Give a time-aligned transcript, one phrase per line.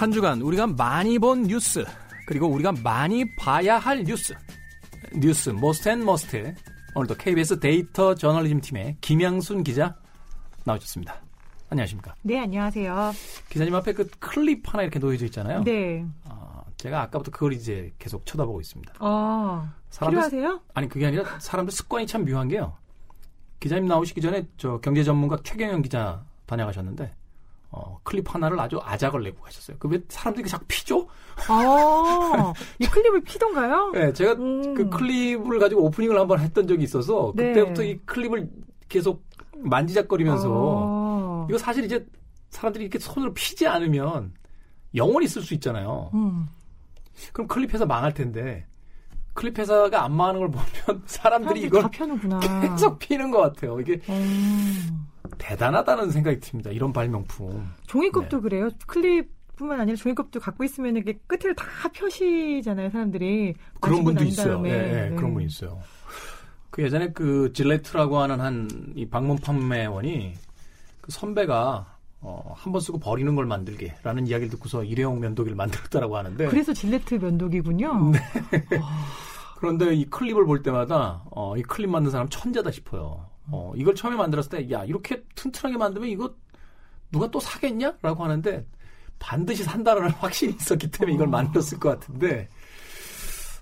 [0.00, 1.84] 한 주간 우리가 많이 본 뉴스
[2.26, 4.34] 그리고 우리가 많이 봐야 할 뉴스
[5.14, 6.54] 뉴스 most and must
[6.94, 9.94] 오늘도 KBS 데이터 저널리즘 팀의 김양순 기자
[10.64, 11.20] 나오셨습니다.
[11.68, 12.14] 안녕하십니까?
[12.22, 13.12] 네, 안녕하세요.
[13.50, 15.64] 기자님 앞에 그 클립 하나 이렇게 놓여져 있잖아요.
[15.64, 16.02] 네.
[16.24, 18.94] 아, 제가 아까부터 그걸 이제 계속 쳐다보고 있습니다.
[19.00, 20.60] 아, 사람들, 필요하세요?
[20.72, 22.74] 아니 그게 아니라 사람들 습관이 참 묘한 게요.
[23.60, 27.19] 기자님 나오시기 전에 저 경제 전문가 최경영 기자 다녀가셨는데
[27.72, 29.76] 어, 클립 하나를 아주 아작을 내고 가셨어요.
[29.78, 31.06] 그 왜 사람들이 자꾸 피죠?
[31.48, 33.90] 아, 이 클립을 피던가요?
[33.92, 34.74] 네, 제가 음.
[34.74, 37.52] 그 클립을 가지고 오프닝을 한번 했던 적이 있어서 네.
[37.52, 38.50] 그때부터 이 클립을
[38.88, 39.24] 계속
[39.56, 41.46] 만지작거리면서 어.
[41.48, 42.04] 이거 사실 이제
[42.50, 44.32] 사람들이 이렇게 손으로 피지 않으면
[44.96, 46.10] 영원히 쓸 수 있잖아요.
[46.14, 46.48] 음.
[47.32, 48.66] 그럼 클립 회사 망할 텐데
[49.34, 51.90] 클립 회사가 안 망하는 걸 보면 사람들이 사람들이 이걸.
[52.72, 53.78] 계속 피는 것 같아요.
[53.80, 55.06] 이게 음.
[55.38, 56.70] 대단하다는 생각이 듭니다.
[56.70, 57.68] 이런 발명품.
[57.86, 58.42] 종이컵도 네.
[58.42, 58.68] 그래요.
[58.86, 63.54] 클립 뿐만 아니라 종이컵도 갖고 있으면 이게 끝을 다 펴시잖아요, 사람들이.
[63.80, 64.62] 그런 분도 난 있어요.
[64.66, 65.16] 예, 예, 네.
[65.16, 65.78] 그런 분이 있어요.
[66.70, 70.34] 그 예전에 그 질레트라고 하는 한 이 방문 판매원이
[71.00, 76.46] 그 선배가 어, 한 번 쓰고 버리는 걸 만들게라는 이야기를 듣고서 일회용 면도기를 만들었다라고 하는데
[76.48, 78.12] 그래서 질레트 면도기군요.
[78.12, 78.66] 네.
[79.58, 83.26] 그런데 이 클립을 볼 때마다 어, 이 클립 만든 사람 천재다 싶어요.
[83.52, 86.34] 어, 이걸 처음에 만들었을 때 야 이렇게 튼튼하게 만들면 이거
[87.12, 88.64] 누가 또 사겠냐?라고 하는데
[89.18, 91.30] 반드시 산다라는 확신이 있었기 때문에 이걸 어.
[91.30, 92.48] 만들었을 것 같은데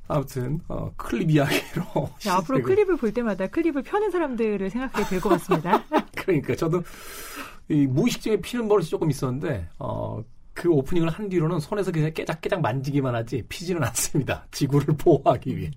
[0.06, 5.28] 아무튼 어, 클립 이야기로 자, 앞으로 클립을 볼 때마다 클립을 펴는 사람들을 생각하게 될 것
[5.30, 5.84] 같습니다.
[6.16, 6.82] 그러니까 저도
[7.68, 10.22] 이 무의식 중에 피는 버릇이 조금 있었는데 어,
[10.54, 14.46] 그 오프닝을 한 뒤로는 손에서 그냥 깨작깨작 만지기만 하지 피지는 않습니다.
[14.50, 15.70] 지구를 보호하기 위해.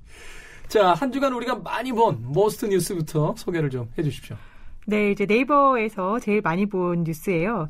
[0.72, 4.38] 자, 한 주간 우리가 많이 본 most 뉴스부터 소개를 좀 해주십시오.
[4.86, 7.68] 네, 이제 네이버에서 제일 많이 본 뉴스예요.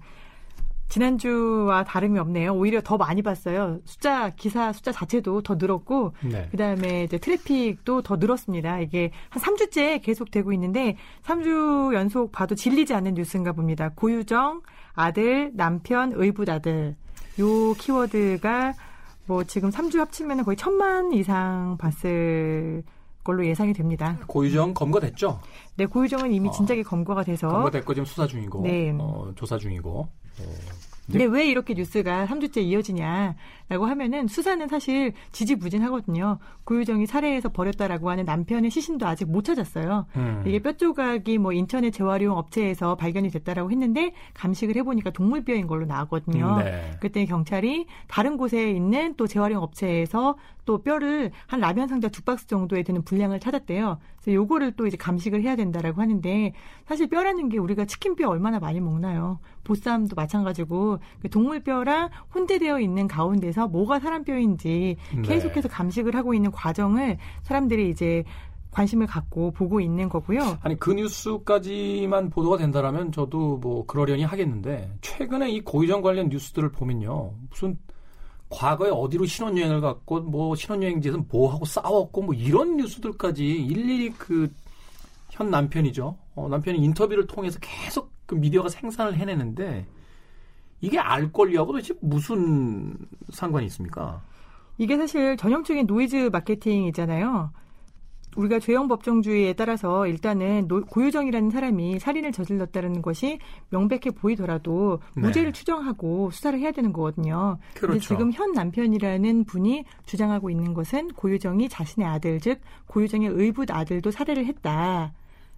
[0.87, 2.53] 지난주와 다름이 없네요.
[2.53, 3.79] 오히려 더 많이 봤어요.
[3.85, 6.47] 숫자, 기사 숫자 자체도 더 늘었고, 네.
[6.51, 8.81] 그 다음에 이제 트래픽도 더 늘었습니다.
[8.81, 13.89] 이게 한 3주째 계속되고 있는데, 3주 연속 봐도 질리지 않는 뉴스인가 봅니다.
[13.95, 14.61] 고유정,
[14.93, 16.95] 아들, 남편, 의붓 아들.
[17.39, 18.73] 요 키워드가
[19.25, 22.83] 뭐 지금 3주 합치면 거의 천만 이상 봤을
[23.23, 24.17] 걸로 예상이 됩니다.
[24.27, 25.39] 고유정 검거됐죠?
[25.75, 26.51] 네, 고유정은 이미 어.
[26.51, 28.95] 진작에 검거가 돼서 검거됐고 지금 수사 중이고 네.
[28.97, 30.43] 어, 조사 중이고 어,
[31.11, 33.35] 근데 왜 이렇게 뉴스가 3주째 이어지냐
[33.71, 36.39] 라고 하면은 수사는 사실 지지부진하거든요.
[36.65, 40.07] 고유정이 살해해서 버렸다라고 하는 남편의 시신도 아직 못 찾았어요.
[40.17, 40.43] 음.
[40.45, 46.57] 이게 뼈 조각이 뭐 인천의 재활용 업체에서 발견이 됐다라고 했는데 감식을 해보니까 동물뼈인 걸로 나왔거든요.
[46.57, 46.91] 네.
[46.99, 52.47] 그때 경찰이 다른 곳에 있는 또 재활용 업체에서 또 뼈를 한 라면 상자 두 박스
[52.47, 53.99] 정도에 드는 분량을 찾았대요.
[54.21, 56.53] 그래서 요거를 또 이제 감식을 해야 된다라고 하는데
[56.85, 59.39] 사실 뼈라는 게 우리가 치킨 뼈 얼마나 많이 먹나요?
[59.63, 65.21] 보쌈도 마찬가지고 그 동물 뼈랑 혼재되어 있는 가운데서 뭐가 사람 뼈인지 네.
[65.21, 68.23] 계속해서 감식을 하고 있는 과정을 사람들이 이제
[68.71, 70.57] 관심을 갖고 보고 있는 거고요.
[70.61, 77.33] 아니 그 뉴스까지만 보도가 된다라면 저도 뭐 그러려니 하겠는데 최근에 이 고유정 관련 뉴스들을 보면요
[77.49, 77.77] 무슨
[78.49, 84.49] 과거에 어디로 신혼여행을 갔고 뭐 신혼여행지에서 뭐 하고 싸웠고 뭐 이런 뉴스들까지 일일이 그
[85.31, 89.87] 현 남편이죠 어, 남편이 인터뷰를 통해서 계속 그 미디어가 생산을 해내는데
[90.81, 92.97] 이게 알 권리하고 도대체 무슨
[93.29, 94.21] 상관이 있습니까?
[94.77, 97.51] 이게 사실 전형적인 노이즈 마케팅이잖아요.
[98.37, 103.39] 우리가 죄형 법정주의에 따라서 일단은 노- 고유정이라는 사람이 살인을 저질렀다는 것이
[103.71, 105.23] 명백해 보이더라도 네.
[105.23, 107.57] 무죄를 추정하고 수사를 해야 되는 거거든요.
[107.73, 107.99] 근데 그렇죠.
[107.99, 114.45] 지금 현 남편이라는 분이 주장하고 있는 것은 고유정이 자신의 아들 즉 고유정의 의붓 아들도 살해를
[114.45, 115.11] 했다.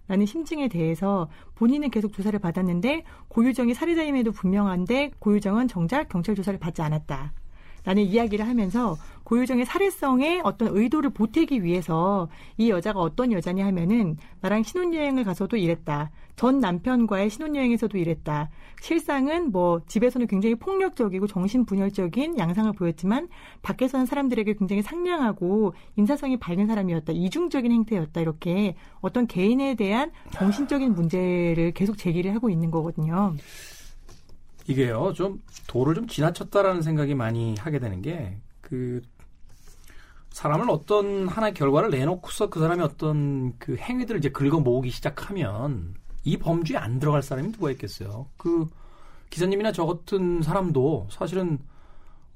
[0.06, 6.82] 라는 심증에 대해서 본인은 계속 조사를 받았는데 고유정이 살해자임에도 분명한데 고유정은 정작 경찰 조사를 받지
[6.82, 7.32] 않았다.
[7.84, 14.62] 라는 이야기를 하면서 고유정의 살해성에 어떤 의도를 보태기 위해서 이 여자가 어떤 여자냐 하면은 나랑
[14.62, 16.10] 신혼여행을 가서도 이랬다.
[16.36, 18.50] 전 남편과의 신혼여행에서도 이랬다.
[18.80, 23.28] 실상은 뭐 집에서는 굉장히 폭력적이고 정신분열적인 양상을 보였지만
[23.62, 27.12] 밖에서는 사람들에게 굉장히 상냥하고 인사성이 밝은 사람이었다.
[27.12, 28.20] 이중적인 행태였다.
[28.20, 33.34] 이렇게 어떤 개인에 대한 정신적인 문제를 계속 제기를 하고 있는 거거든요.
[34.66, 39.02] 이게요, 좀 도를 좀 지나쳤다라는 생각이 많이 하게 되는 게 그
[40.30, 45.94] 사람을 어떤 하나의 결과를 내놓고서 그 사람이 어떤 그 행위들을 이제 긁어 모으기 시작하면
[46.24, 48.26] 이 범주에 안 들어갈 사람이 누가 있겠어요.
[48.36, 48.66] 그
[49.30, 51.58] 기사님이나 저 같은 사람도 사실은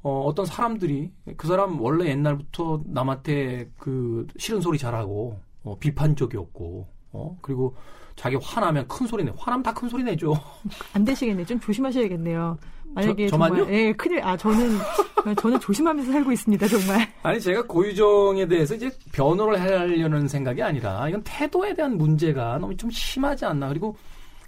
[0.03, 7.39] 어, 어떤 사람들이 그 사람 원래 옛날부터 남한테 그 싫은 소리 잘하고 어, 비판적이었고 어,
[7.43, 7.75] 그리고
[8.19, 9.33] 자기 화나면 큰 소리 내.
[9.39, 10.35] 화나면 다 큰 소리 내죠.
[10.93, 11.45] 안 되시겠네.
[11.45, 12.59] 좀 조심하셔야겠네요.
[12.95, 13.57] 만약에 저, 저만요?
[13.57, 14.79] 정말 예, 큰일 아 저는
[15.41, 17.07] 저는 조심하면서 살고 있습니다, 정말.
[17.23, 22.91] 아니 제가 고유정에 대해서 이제 변호를 하려는 생각이 아니라 이건 태도에 대한 문제가 너무 좀
[22.91, 23.69] 심하지 않나.
[23.69, 23.97] 그리고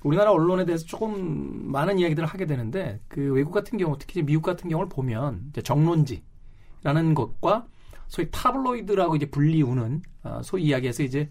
[0.02, 4.70] 우리나라 언론에 대해서 조금 많은 이야기들을 하게 되는데 그 외국 같은 경우 특히 미국 같은
[4.70, 7.66] 경우를 보면 이제 정론지라는 것과
[8.08, 11.28] 소위 타블로이드라고 이제 불리우는 어, 소위 이야기해서 이제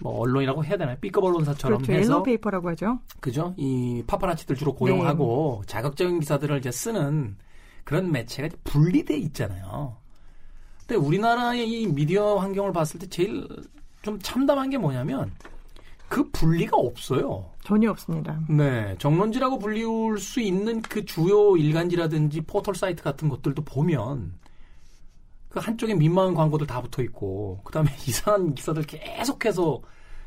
[0.00, 0.96] 뭐 언론이라고 해야 되나요?
[1.00, 1.92] B급 언론사처럼 그렇죠.
[1.92, 3.00] 해서 옐로우 페이퍼라고 하죠.
[3.20, 3.54] 그죠?
[3.56, 7.36] 이 파파라치들 주로 고용하고 자극적인 기사들을 이제 쓰는
[7.84, 9.96] 그런 매체가 분리돼 있잖아요.
[10.86, 13.46] 근데 우리나라의 이 미디어 환경을 봤을 때 제일
[14.02, 15.32] 좀 참담한 게 뭐냐면
[16.08, 17.50] 그 분리가 없어요.
[17.62, 18.40] 전혀 없습니다.
[18.48, 24.32] 네, 정론지라고 불리울 수 있는 그 주요 일간지라든지 포털 사이트 같은 것들도 보면
[25.48, 29.80] 그 한쪽에 민망한 광고들 다 붙어 있고 그다음에 이상한 기사들 계속해서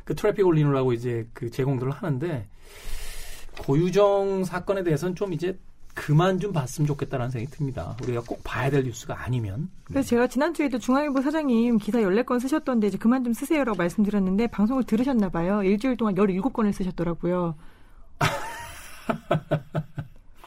[0.04, 2.48] 그 트래픽 올리느라고 이제 그 제공들을 하는데
[3.60, 5.58] 고유정 사건에 대해서는 좀 이제
[5.94, 7.98] 그만 좀 봤으면 좋겠다라는 생각이 듭니다.
[8.04, 9.70] 우리가 꼭 봐야 될 뉴스가 아니면.
[9.84, 15.30] 그래서 제가 지난주에도 중앙일보 사장님 기사 14건 쓰셨던데 이제 그만 좀 쓰세요라고 말씀드렸는데 방송을 들으셨나
[15.30, 15.64] 봐요.
[15.64, 17.56] 일주일 동안 17건을 쓰셨더라고요.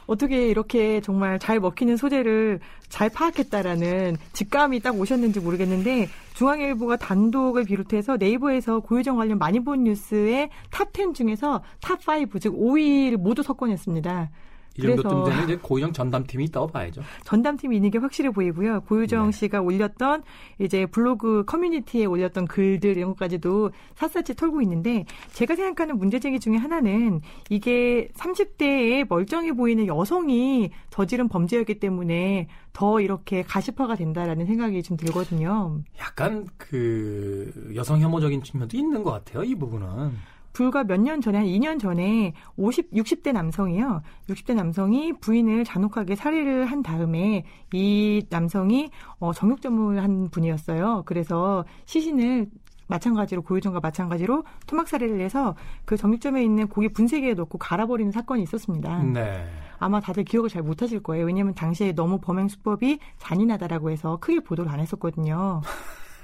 [0.07, 2.59] 어떻게 이렇게 정말 잘 먹히는 소재를
[2.89, 10.49] 잘 파악했다라는 직감이 딱 오셨는지 모르겠는데 중앙일보가 단독을 비롯해서 네이버에서 고유정 관련 많이 본 뉴스의
[10.71, 14.29] 탑10 중에서 탑 5, 즉 5위를 모두 석권했습니다.
[14.77, 17.01] 이 정도쯤 되면 이제 고유정 전담팀이 있다고 봐야죠.
[17.23, 18.81] 전담팀이 있는 게 확실해 보이고요.
[18.81, 19.31] 고유정 네.
[19.31, 20.23] 씨가 올렸던
[20.59, 27.21] 이제 블로그 커뮤니티에 올렸던 글들 이런 것까지도 샅샅이 털고 있는데 제가 생각하는 문제제기 중에 하나는
[27.49, 35.81] 이게 30대에 멀쩡해 보이는 여성이 저지른 범죄였기 때문에 더 이렇게 가시화가 된다라는 생각이 좀 들거든요.
[35.99, 39.43] 약간 그 여성 혐오적인 측면도 있는 것 같아요.
[39.43, 40.34] 이 부분은.
[40.55, 44.01] 불과 몇 년 전에 한 2년 전에 50 60대 남성이요.
[44.29, 47.43] 60대 남성이 부인을 잔혹하게 살해를 한 다음에
[47.73, 51.03] 이 남성이 어 정육점을 한 분이었어요.
[51.05, 52.47] 그래서 시신을
[52.87, 55.55] 마찬가지로 고유정과 마찬가지로 토막 살해를 해서
[55.85, 59.03] 그 정육점에 있는 고기 분쇄기에 넣고 갈아버리는 사건이 있었습니다.
[59.03, 59.45] 네.
[59.79, 61.25] 아마 다들 기억을 잘 못하실 거예요.
[61.25, 65.61] 왜냐하면 당시에 너무 범행 수법이 잔인하다라고 해서 크게 보도를 안 했었거든요.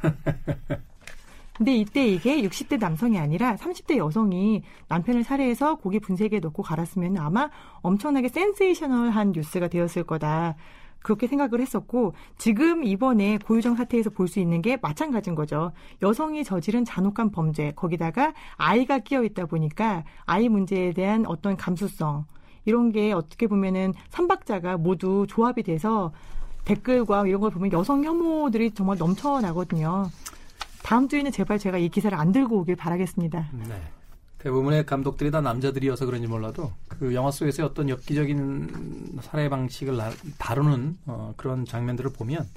[1.62, 7.52] 근데 이때 이게 60대 남성이 아니라 30대 여성이 남편을 살해해서 고기 분쇄기에 넣고 갈았으면 아마
[7.84, 10.56] 엄청나게 센세이셔널한 뉴스가 되었을 거다.
[11.04, 15.72] 그렇게 생각을 했었고 지금 이번에 고유정 사태에서 볼 수 있는 게 마찬가지인 거죠.
[16.02, 22.26] 여성이 저지른 잔혹한 범죄 거기다가 아이가 끼어 있다 보니까 아이 문제에 대한 어떤 감수성
[22.66, 26.12] 이런 게 어떻게 보면은 삼박자가 모두 조합이 돼서
[26.66, 30.10] 댓글과 이런 걸 보면 여성 혐오들이 정말 넘쳐나거든요.
[30.84, 33.50] 다음 주에는 제발 제가 이 기사를 안 들고 오길 바라겠습니다.
[33.68, 33.82] 네.
[34.40, 40.00] 대부분의 감독들이 다 남자들이어서 그런지 몰라도 그 영화 속에서 어떤 엽기적인 살해 방식을
[40.40, 42.48] 다루는 어, 그런 장면들을 보면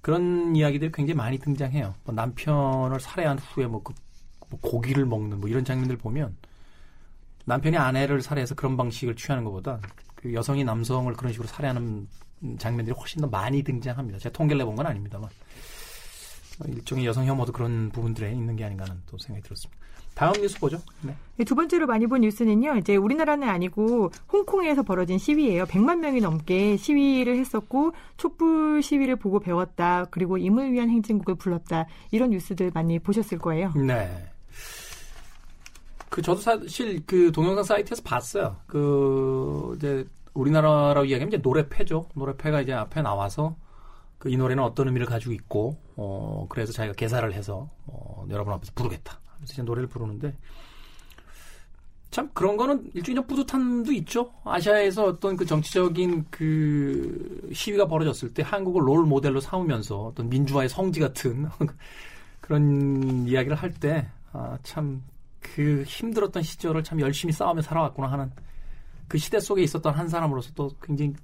[0.00, 1.94] 그런 이야기들이 굉장히 많이 등장해요.
[2.04, 3.92] 뭐 남편을 살해한 후에 뭐, 그,
[4.48, 6.36] 뭐 고기를 먹는 뭐 이런 장면들 보면
[7.46, 9.80] 남편이 아내를 살해해서 그런 방식을 취하는 것보다
[10.14, 12.06] 그 여성이 남성을 그런 식으로 살해하는
[12.58, 14.20] 장면들이 훨씬 더 많이 등장합니다.
[14.20, 15.28] 제가 통계를 내본 건 아닙니다만.
[16.66, 19.86] 일종의 여성 혐오도 그런 부분들에 있는 게 아닌가 하는 또 생각이 들었습니다.
[20.14, 20.78] 다음 뉴스 보죠.
[21.02, 21.14] 네.
[21.36, 21.44] 네.
[21.44, 22.76] 두 번째로 많이 본 뉴스는요.
[22.78, 25.66] 이제 우리나라는 아니고 홍콩에서 벌어진 시위예요.
[25.66, 30.06] 100만 명이 넘게 시위를 했었고 촛불 시위를 보고 배웠다.
[30.10, 31.86] 그리고 임을 위한 행진곡을 불렀다.
[32.10, 33.72] 이런 뉴스들 많이 보셨을 거예요.
[33.74, 34.30] 네.
[36.08, 38.56] 그 저도 사실 그 동영상 사이트에서 봤어요.
[38.66, 42.08] 그 이제 우리나라라고 이야기하면 이제 노래패죠.
[42.14, 43.54] 노래패가 이제 앞에 나와서
[44.18, 48.72] 그 이 노래는 어떤 의미를 가지고 있고 어 그래서 자기가 개사를 해서 어 여러분 앞에서
[48.74, 50.36] 부르겠다 하면서 이제 노래를 부르는데
[52.10, 54.32] 참 그런 거는 일종의 뿌듯함도 있죠.
[54.44, 61.00] 아시아에서 어떤 그 정치적인 그 시위가 벌어졌을 때 한국을 롤 모델로 삼으면서 어떤 민주화의 성지
[61.00, 61.48] 같은
[62.40, 65.02] 그런 이야기를 할 때 아, 참
[65.54, 68.30] 그 힘들었던 시절을 참 열심히 싸우며 살아왔구나 하는
[69.08, 71.14] 그 시대 속에 있었던 한 사람으로서 또 굉장히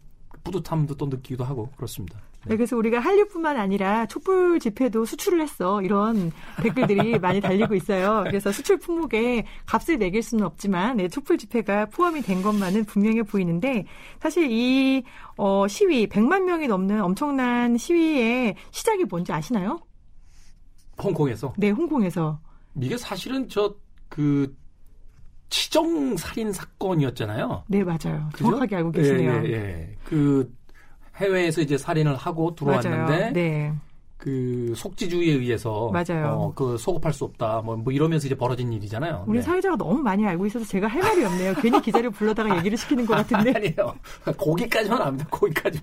[0.44, 2.20] 뿌듯함도 또 느끼기도 하고 그렇습니다.
[2.44, 5.80] 네, 그래서 우리가 한류뿐만 아니라 촛불 집회도 수출을 했어.
[5.82, 8.24] 이런 댓글들이 많이 달리고 있어요.
[8.26, 13.86] 그래서 수출 품목에 값을 매길 수는 없지만 네, 촛불 집회가 포함이 된 것만은 분명해 보이는데
[14.20, 15.04] 사실 이
[15.36, 19.78] 어, 시위 100만 명이 넘는 엄청난 시위의 시작이 뭔지 아시나요?
[21.00, 21.54] 홍콩에서?
[21.56, 22.40] 네, 홍콩에서.
[22.80, 24.56] 이게 사실은 저그
[25.48, 27.64] 치정 살인 사건이었잖아요.
[27.68, 28.30] 네, 맞아요.
[28.32, 28.44] 그죠?
[28.44, 29.32] 정확하게 알고 계시네요.
[29.44, 29.96] 예, 예, 예.
[30.02, 30.50] 그
[31.16, 33.72] 해외에서 이제 살인을 하고 들어왔는데 네.
[34.22, 36.28] 그 속지주의에 의해서 맞아요.
[36.28, 37.60] 어, 그 소급할 수 없다.
[37.64, 39.24] 뭐, 뭐 이러면서 이제 벌어진 일이잖아요.
[39.26, 39.42] 우리 네.
[39.42, 41.54] 사회자가 너무 많이 알고 있어서 제가 할 말이 없네요.
[41.54, 43.52] 괜히 기자를 불러다가 얘기를 시키는 것 같은데.
[43.56, 43.96] 아니에요.
[44.38, 45.26] 거기까지만 압니다.
[45.28, 45.80] 거기까지.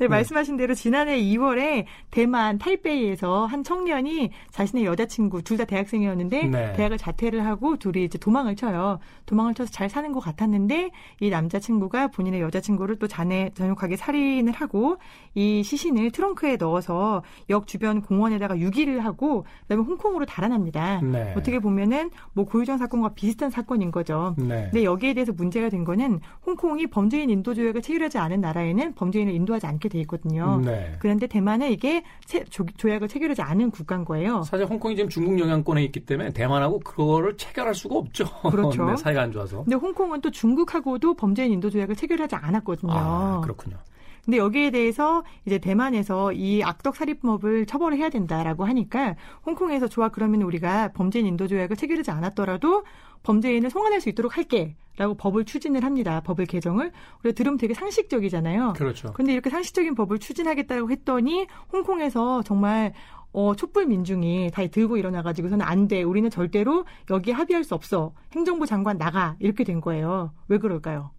[0.00, 6.72] 네, 말씀하신 대로 지난해 2월에 대만 타이베이에서 한 청년이 자신의 여자친구 둘 다 대학생이었는데 네.
[6.72, 8.98] 대학을 자퇴를 하고 둘이 이제 도망을 쳐요.
[9.26, 14.96] 도망을 쳐서 잘 사는 것 같았는데 이 남자친구가 본인의 여자친구를 또 잔해 전욕하게 살인을 하고
[15.34, 21.00] 이 시신을 트렁크에 넣어서 역 주변 공원에다가 유기를 하고 그다음에 홍콩으로 달아납니다.
[21.02, 21.34] 네.
[21.36, 24.34] 어떻게 보면은 뭐 고유정 사건과 비슷한 사건인 거죠.
[24.38, 24.64] 네.
[24.70, 29.66] 근데 여기에 대해서 문제가 된 거는 홍콩이 범죄인 인도 조약을 체결하지 않은 나라에는 범죄인을 인도하지
[29.66, 30.60] 않게 돼 있거든요.
[30.64, 30.92] 네.
[30.98, 34.42] 그런데 대만은 이게 체- 조, 조약을 체결하지 않은 국가인 거예요.
[34.42, 38.24] 사실 홍콩이 지금 중국 영향권에 있기 때문에 대만하고 그거를 체결할 수가 없죠.
[38.50, 38.84] 그렇죠.
[38.90, 39.62] 네, 사이가 안 좋아서.
[39.64, 42.92] 근데 홍콩은 또 중국하고도 범죄인 인도 조약을 체결하지 않았거든요.
[42.94, 43.76] 아, 그렇군요.
[44.24, 50.42] 근데 여기에 대해서 이제 대만에서 이 악덕 살인법을 처벌을 해야 된다라고 하니까 홍콩에서 좋아 그러면
[50.42, 52.84] 우리가 범죄인 인도 조약을 체결하지 않았더라도
[53.22, 56.20] 범죄인을 송환할 수 있도록 할게 라고 법을 추진을 합니다.
[56.20, 56.92] 법을 개정을.
[57.22, 58.74] 우리가 들으면 되게 상식적이잖아요.
[58.76, 59.12] 그렇죠.
[59.14, 62.92] 근데 이렇게 상식적인 법을 추진하겠다고 했더니 홍콩에서 정말
[63.32, 66.02] 어, 촛불 민중이 다 들고 일어나가지고서는 안 돼.
[66.02, 68.12] 우리는 절대로 여기에 합의할 수 없어.
[68.32, 69.36] 행정부 장관 나가.
[69.38, 70.32] 이렇게 된 거예요.
[70.48, 71.12] 왜 그럴까요?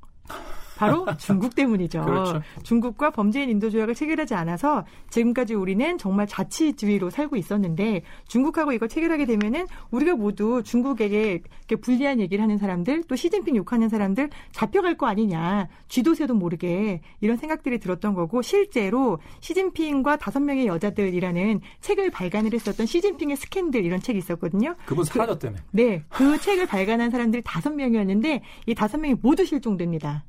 [0.82, 2.02] 바로 중국 때문이죠.
[2.02, 2.42] 그렇죠.
[2.64, 9.26] 중국과 범죄인 인도 조약을 체결하지 않아서 지금까지 우리는 정말 자치주의로 살고 있었는데 중국하고 이걸 체결하게
[9.26, 15.06] 되면은 우리가 모두 중국에게 이렇게 불리한 얘기를 하는 사람들 또 시진핑 욕하는 사람들 잡혀갈 거
[15.06, 22.54] 아니냐 쥐도 새도 모르게 이런 생각들이 들었던 거고 실제로 시진핑과 다섯 명의 여자들이라는 책을 발간을
[22.54, 24.76] 했었던 시진핑의 스캔들 이런 책이 있었거든요.
[24.86, 25.58] 그분 사라졌다며.
[25.72, 30.24] 네, 그 책을 발간한 사람들이 다섯 명이었는데 이 다섯 명이 모두 실종됩니다.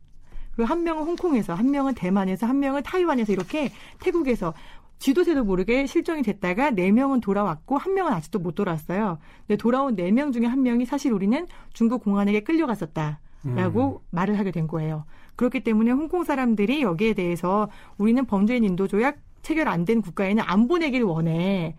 [0.54, 4.52] 그리고 한 명은 홍콩에서, 한 명은 대만에서, 한 명은 타이완에서 이렇게 태국에서
[4.98, 9.18] 쥐도새도 모르게 실종이 됐다가 네 명은 돌아왔고 한 명은 아직도 못 돌아왔어요.
[9.46, 13.18] 근데 돌아온 네 명 중에 한 명이 사실 우리는 중국 공안에게 끌려갔었다
[13.56, 15.04] 라고 말을 하게 된 거예요.
[15.34, 17.68] 그렇기 때문에 홍콩 사람들이 여기에 대해서
[17.98, 21.74] 우리는 범죄인 인도 조약 체결 안 된 국가에는 안 보내길 원해.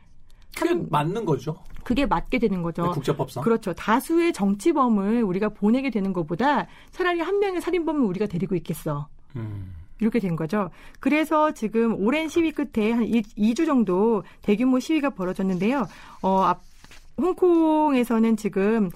[0.58, 1.56] 그게 한- 맞는 거죠.
[1.84, 2.92] 그게 맞게 되는 거죠.
[2.92, 3.44] 국제법상.
[3.44, 3.74] 그렇죠.
[3.74, 9.08] 다수의 정치범을 우리가 보내게 되는 것보다 차라리 한 명의 살인범을 우리가 데리고 있겠어.
[9.36, 9.74] 음.
[10.00, 10.70] 이렇게 된 거죠.
[11.00, 15.88] 그래서 지금 오랜 시위 끝에 한 2, 주 정도 대규모 시위가 벌어졌는데요.
[16.22, 16.62] 어, 앞,
[17.18, 18.90] 홍콩에서는 지금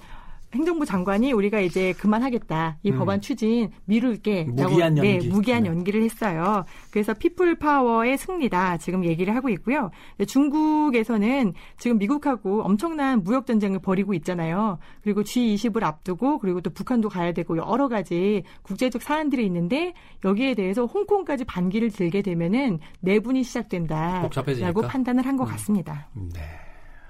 [0.54, 2.78] 행정부 장관이 우리가 이제 그만하겠다.
[2.82, 2.98] 이 음.
[2.98, 4.44] 법안 추진 미룰게.
[4.44, 5.18] 무기한 라고, 연기.
[5.18, 5.68] 네, 무기한 네.
[5.68, 6.64] 연기를 했어요.
[6.90, 8.78] 그래서 피플 파워의 승리다.
[8.78, 9.90] 지금 얘기를 하고 있고요.
[10.26, 14.78] 중국에서는 지금 미국하고 엄청난 무역 전쟁을 벌이고 있잖아요.
[15.02, 19.92] 그리고 G20을 앞두고 그리고 또 북한도 가야 되고 여러 가지 국제적 사안들이 있는데
[20.24, 24.82] 여기에 대해서 홍콩까지 반기를 들게 되면은 내분이 시작된다라고.
[24.88, 25.52] 판단을 한것 음.
[25.52, 26.08] 같습니다.
[26.14, 26.40] 네.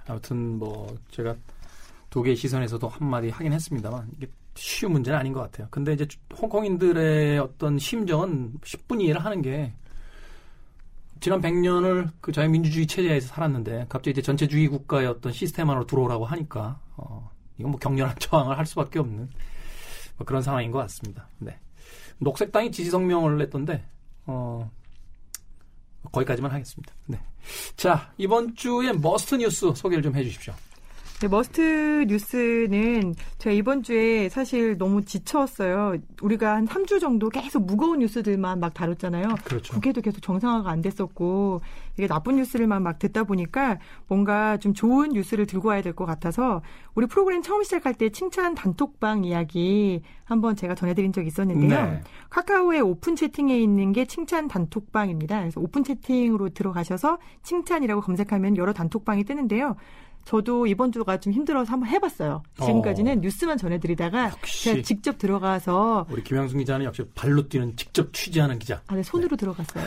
[0.08, 1.36] 아무튼 뭐 제가
[2.10, 5.68] 두 개의 시선에서도 한마디 하긴 했습니다만 이게 쉬운 문제는 아닌 것 같아요.
[5.70, 9.72] 근데 이제 홍콩인들의 어떤 심정은 10분 이해를 하는 게
[11.20, 16.80] 지난 100년을 그 자유민주주의 체제에서 살았는데 갑자기 이제 전체주의 국가의 어떤 시스템 안으로 들어오라고 하니까
[16.96, 19.28] 어, 이건 뭐 격렬한 저항을 할 수밖에 없는
[20.16, 21.28] 뭐 그런 상황인 것 같습니다.
[21.38, 21.58] 네.
[22.18, 23.84] 녹색당이 지지 성명을 냈던데
[24.26, 24.70] 어,
[26.12, 26.94] 거기까지만 하겠습니다.
[27.06, 27.20] 네.
[27.76, 30.54] 자, 이번 주에 must 뉴스 소개를 좀 해주십시오.
[31.20, 35.96] 네, must 뉴스는 제가 이번 주에 사실 너무 지쳤어요.
[36.22, 39.34] 우리가 한 3주 정도 계속 무거운 뉴스들만 막 다뤘잖아요.
[39.42, 39.74] 그렇죠.
[39.74, 41.60] 국회도 계속 정상화가 안 됐었고
[41.96, 46.62] 이게 나쁜 뉴스를만 막 듣다 보니까 뭔가 좀 좋은 뉴스를 들고 와야 될 것 같아서
[46.94, 51.68] 우리 프로그램 처음 시작할 때 칭찬 단톡방 이야기 한번 제가 전해드린 적이 있었는데요.
[51.68, 52.00] 네.
[52.30, 55.40] 카카오의 오픈 채팅에 있는 게 칭찬 단톡방입니다.
[55.40, 59.74] 그래서 오픈 채팅으로 들어가셔서 칭찬이라고 검색하면 여러 단톡방이 뜨는데요.
[60.28, 62.42] 저도 이번 주가 좀 힘들어서 한번 해봤어요.
[62.60, 63.20] 지금까지는 어.
[63.22, 64.32] 뉴스만 전해드리다가.
[64.44, 68.82] 제가 직접 들어가서 우리 김양순 기자는 역시 발로 뛰는 직접 취재하는 기자.
[68.88, 69.82] 아, 네, 손으로 들어갔어요.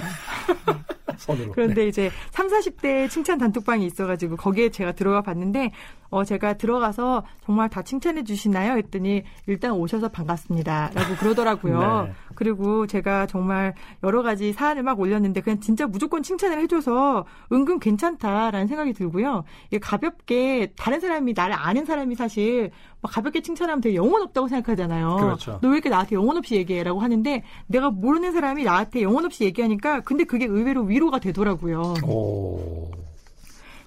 [1.17, 1.51] 손으로.
[1.55, 5.71] 그런데 이제 3, 40대 칭찬 단톡방이 있어가지고 거기에 제가 들어가 봤는데
[6.09, 8.73] 어 제가 들어가서 정말 다 칭찬해 주시나요?
[8.73, 12.03] 했더니 일단 오셔서 반갑습니다라고 그러더라고요.
[12.07, 12.13] 네.
[12.35, 18.67] 그리고 제가 정말 여러 가지 사안을 막 올렸는데 그냥 진짜 무조건 칭찬을 해줘서 은근 괜찮다라는
[18.67, 19.45] 생각이 들고요.
[19.67, 25.15] 이게 가볍게 다른 사람이 나를 아는 사람이 사실 막 가볍게 칭찬하면 되게 영혼 없다고 생각하잖아요.
[25.17, 25.59] 그렇죠.
[25.61, 30.01] 너 왜 이렇게 나한테 영혼 없이 얘기해라고 하는데 내가 모르는 사람이 나한테 영혼 없이 얘기하니까
[30.01, 31.95] 근데 그게 의외로 위로가 되더라고요.
[32.05, 32.91] 오.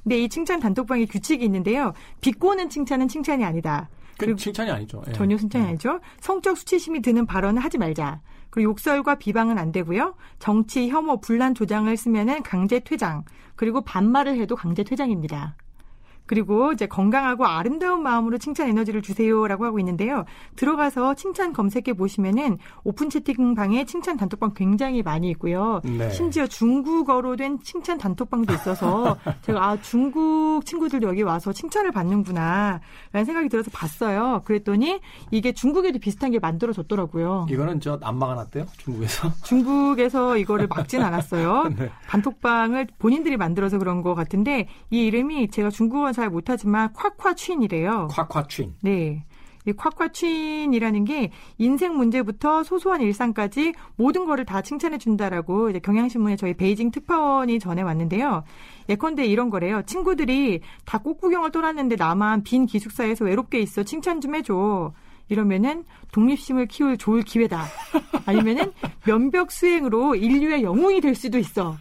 [0.02, 1.92] 근데 이 칭찬 단톡방에 규칙이 있는데요.
[2.20, 3.88] 비꼬는 칭찬은 칭찬이 아니다.
[4.18, 5.02] 그 칭찬이 아니죠.
[5.08, 5.12] 예.
[5.12, 5.68] 전혀 칭찬이 예.
[5.70, 6.00] 아니죠.
[6.20, 8.20] 성적 수치심이 드는 발언을 하지 말자.
[8.50, 10.14] 그리고 욕설과 비방은 안 되고요.
[10.38, 13.24] 정치, 혐오, 분란 조장을 쓰면은 강제 퇴장.
[13.56, 15.56] 그리고 반말을 해도 강제 퇴장입니다.
[16.26, 20.24] 그리고 이제 건강하고 아름다운 마음으로 칭찬 에너지를 주세요라고 하고 있는데요.
[20.56, 25.80] 들어가서 칭찬 검색해 보시면은 오픈 채팅방에 칭찬 단톡방 굉장히 많이 있고요.
[25.84, 26.10] 네.
[26.10, 33.48] 심지어 중국어로 된 칭찬 단톡방도 있어서 제가 아 중국 친구들 여기 와서 칭찬을 받는구나라는 생각이
[33.48, 34.42] 들어서 봤어요.
[34.44, 35.00] 그랬더니
[35.30, 37.46] 이게 중국에도 비슷한 게 만들어졌더라고요.
[37.50, 39.32] 이거는 저 안 막아놨대요 중국에서?
[39.44, 41.70] 중국에서 이거를 막진 않았어요.
[41.78, 41.90] 네.
[42.08, 48.08] 단톡방을 본인들이 만들어서 그런 것 같은데 이 이름이 제가 중국어 잘 못하지만 콱콱취인이래요.
[48.10, 48.76] 콱콱취인.
[48.80, 49.26] 네.
[49.66, 56.54] 이 콱콱취인이라는 게 인생 문제부터 소소한 일상까지 모든 거를 다 칭찬해 준다라고 이제 경향신문에 저희
[56.54, 58.44] 베이징 특파원이 전해 왔는데요.
[58.88, 59.82] 예컨대 이런 거래요.
[59.86, 64.92] 친구들이 다 꽃구경을 떠났는데 나만 빈 기숙사에서 외롭게 있어 칭찬 좀 해줘.
[65.28, 67.64] 이러면은 독립심을 키울 좋을 기회다.
[68.26, 68.72] 아니면은
[69.06, 71.76] 면벽 수행으로 인류의 영웅이 될 수도 있어.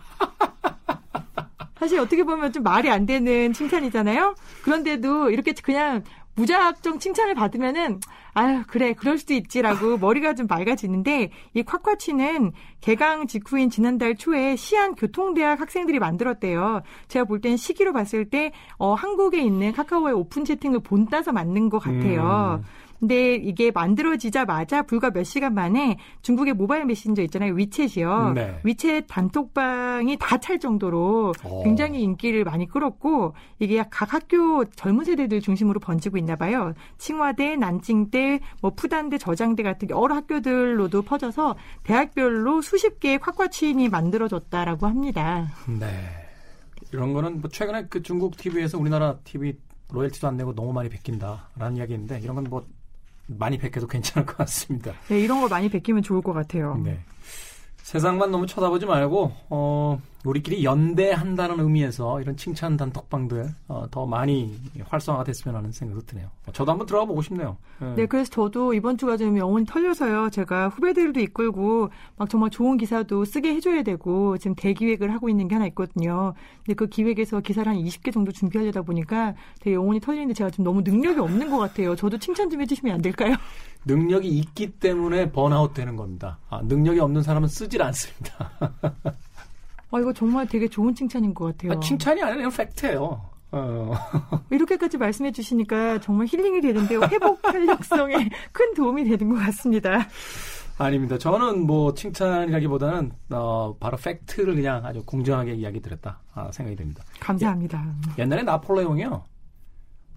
[1.84, 4.36] 사실 어떻게 보면 좀 말이 안 되는 칭찬이잖아요.
[4.64, 6.02] 그런데도 이렇게 그냥
[6.36, 8.00] 무작정 칭찬을 받으면은
[8.34, 14.96] 아유 그래 그럴 수도 있지라고 머리가 좀 맑아지는데 이 콰콰췬은 개강 직후인 지난달 초에 시안
[14.96, 16.84] 교통대학 학생들이 만들었대요.
[17.10, 21.80] 제가 볼 땐 시기로 봤을 때 어, 한국에 있는 카카오의 오픈 채팅을 본따서 만든 것
[21.80, 22.62] 같아요.
[22.64, 22.83] 음.
[23.04, 27.54] 근데 이게 만들어지자마자 불과 몇 시간 만에 중국의 모바일 메신저 있잖아요.
[27.54, 28.32] 위챗이요.
[28.34, 28.62] 네.
[28.64, 31.64] 위챗 단톡방이 다 찰 정도로 오.
[31.64, 36.74] 굉장히 인기를 많이 끌었고 이게 각 학교 젊은 세대들 중심으로 번지고 있나 봐요.
[36.98, 45.50] 칭화대, 난징대, 뭐 푸단대, 저장대 같은 여러 학교들로도 퍼져서 대학별로 수십 개의 콱콱치인이 만들어졌다라고 합니다.
[45.68, 45.88] 네.
[46.94, 49.58] 이런 거는 뭐 최근에 그 중국 TV에서 우리나라 TV
[49.92, 52.66] 로열티도 안 내고 너무 많이 베낀다라는 이야기인데 이런 건 뭐
[53.28, 54.94] 많이 베껴도 괜찮을 것 같습니다.
[55.08, 56.76] 네, 이런 거 많이 베끼면 좋을 것 같아요.
[56.84, 57.00] 네.
[57.78, 65.26] 세상만 너무 쳐다보지 말고 어, 우리끼리 연대한다는 의미에서 이런 칭찬 단톡방들 어, 더 많이 활성화가
[65.26, 66.30] 됐으면 하는 생각도 드네요.
[66.54, 67.58] 저도 한번 들어가 보고 싶네요.
[67.80, 67.94] 네.
[67.96, 68.06] 네.
[68.06, 70.30] 그래서 저도 이번 주가 좀 영혼이 털려서요.
[70.30, 75.56] 제가 후배들도 이끌고 막 정말 좋은 기사도 쓰게 해줘야 되고 지금 대기획을 하고 있는 게
[75.56, 76.34] 하나 있거든요.
[76.66, 80.82] 근데 그 기획에서 기사를 한 20개 정도 준비하려다 보니까 되게 영혼이 털리는데 제가 좀 너무
[80.82, 81.96] 능력이 없는 것 같아요.
[81.96, 83.36] 저도 칭찬 좀 해주시면 안 될까요?
[83.86, 86.40] 능력이 있기 때문에 번아웃 되는 겁니다.
[86.50, 88.52] 아, 능력이 없는 사람은 쓰질 않습니다.
[89.94, 91.78] 아, 이거 정말 되게 좋은 칭찬인 것 같아요.
[91.78, 93.22] 아, 칭찬이 아니라 팩트예요.
[93.52, 93.94] 어.
[94.50, 97.02] 이렇게까지 말씀해 주시니까 정말 힐링이 되는데요.
[97.04, 100.08] 회복 활력성에 큰 도움이 되는 것 같습니다.
[100.80, 101.20] 아닙니다.
[101.20, 107.04] 저는 뭐 칭찬이라기보다는 어, 바로 팩트를 그냥 아주 공정하게 이야기 드렸다 아, 생각이 됩니다.
[107.20, 107.94] 감사합니다.
[108.18, 109.24] 예, 옛날에 나폴레옹이요.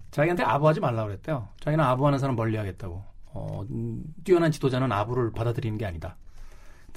[0.09, 1.49] 자기한테 아부하지 말라고 그랬대요.
[1.59, 3.03] 자기는 아부하는 사람 멀리하겠다고.
[3.33, 6.17] 어, 음, 뛰어난 지도자는 아부를 받아들이는 게 아니다.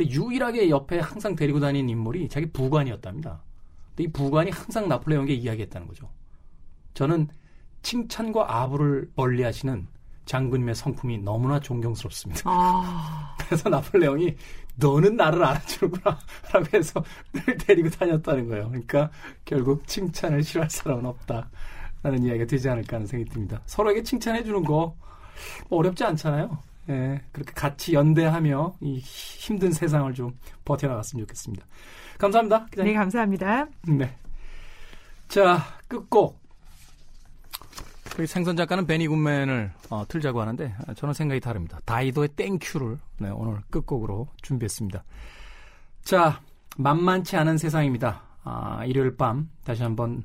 [0.00, 3.42] 근데 유일하게 옆에 항상 데리고 다닌 인물이 자기 부관이었답니다.
[3.90, 6.08] 근데 이 부관이 항상 나폴레옹에게 이야기했다는 거죠.
[6.94, 7.28] 저는
[7.82, 9.86] 칭찬과 아부를 멀리하시는
[10.24, 12.42] 장군님의 성품이 너무나 존경스럽습니다.
[12.46, 13.36] 아...
[13.46, 14.36] 그래서 나폴레옹이
[14.76, 16.18] 너는 나를 알아주는구나
[16.50, 18.68] 라고 해서 늘 데리고 다녔다는 거예요.
[18.68, 19.10] 그러니까
[19.44, 21.50] 결국 칭찬을 싫어할 사람은 없다.
[22.02, 23.60] 라는 이야기가 되지 않을까 하는 생각이 듭니다.
[23.66, 24.96] 서로에게 칭찬해 주는 거
[25.68, 26.69] 어렵지 않잖아요.
[26.90, 31.64] 예, 그렇게 같이 연대하며 이 힘든 세상을 좀 버텨나갔으면 좋겠습니다.
[32.18, 32.66] 감사합니다.
[32.66, 32.92] 기자님.
[32.92, 33.66] 네, 감사합니다.
[33.87, 34.16] 네.
[35.29, 36.40] 자, 끝곡.
[38.26, 41.79] 생선 작가는 베니 굿맨을 어, 틀자고 하는데 아, 저는 생각이 다릅니다.
[41.87, 45.03] 다이도의 땡큐를 네, 오늘 끝곡으로 준비했습니다.
[46.03, 46.42] 자,
[46.76, 48.22] 만만치 않은 세상입니다.
[48.44, 50.24] 아, 일요일 밤 다시 한번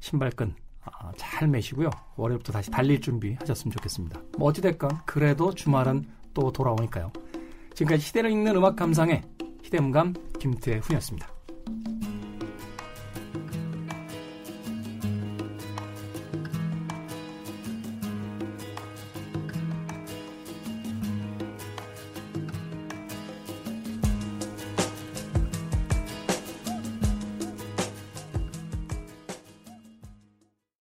[0.00, 1.90] 신발끈 아, 잘 매시고요.
[2.16, 4.20] 월요일부터 다시 달릴 준비 하셨으면 좋겠습니다.
[4.38, 7.12] 뭐 어찌됐건 그래도 주말은 또 돌아오니까요.
[7.74, 9.22] 지금까지 시대를 읽는 음악 감상의
[9.62, 11.33] 희대음감 김태훈이었습니다.